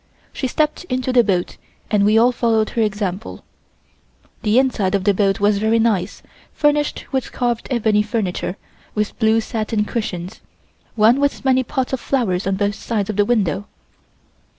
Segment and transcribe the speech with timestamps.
[0.33, 1.57] She stepped into the boat
[1.91, 3.43] and we all followed her example.
[4.41, 8.57] The inside of the boat was very nicely furnished with carved ebony furniture
[8.95, 10.41] with blue satin cushions,
[10.95, 13.67] one with many pots of flowers on both sides of the window.